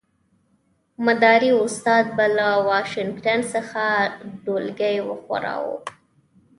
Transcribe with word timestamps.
مداري 1.05 1.51
استاد 1.65 2.05
به 2.17 2.25
له 2.37 2.47
واشنګټن 2.67 3.39
څخه 3.53 3.83
ډولکی 4.45 4.95
وښوراوه. 5.07 5.77